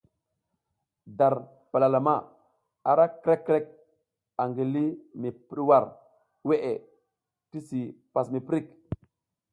Dar 1.19 1.33
palalama 1.71 2.15
ara 2.91 3.05
krǝc 3.21 3.41
krǝc 3.47 3.67
angi 4.41 4.65
li 4.73 4.85
mi 5.19 5.29
pǝɗwar 5.47 5.83
weʼe 6.47 6.73
tisi 7.49 7.81
pas 8.13 8.27
miprik. 8.33 8.65